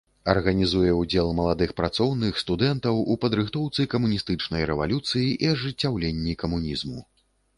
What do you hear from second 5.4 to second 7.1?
ажыццяўленні камунізму.